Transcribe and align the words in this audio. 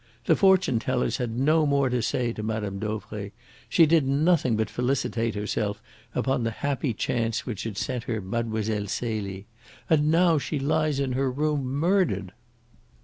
The 0.25 0.35
fortune 0.35 0.79
tellers 0.79 1.17
had 1.17 1.37
no 1.37 1.67
more 1.67 1.87
to 1.89 2.01
say 2.01 2.33
to 2.33 2.41
Mme. 2.41 2.79
Dauvray. 2.79 3.33
She 3.69 3.85
did 3.85 4.07
nothing 4.07 4.55
but 4.55 4.67
felicitate 4.67 5.35
herself 5.35 5.79
upon 6.15 6.43
the 6.43 6.49
happy 6.49 6.91
chance 6.91 7.45
which 7.45 7.65
had 7.65 7.77
sent 7.77 8.05
her 8.05 8.19
Mlle. 8.19 8.87
Celie. 8.87 9.45
And 9.91 10.09
now 10.09 10.39
she 10.39 10.57
lies 10.57 10.99
in 10.99 11.11
her 11.11 11.29
room 11.31 11.63
murdered!" 11.65 12.31